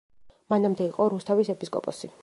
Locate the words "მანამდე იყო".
0.53-1.07